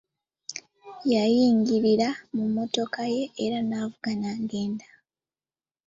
[1.13, 4.87] Yayingirira mu mmotoka ye era n'avuga n'agenda.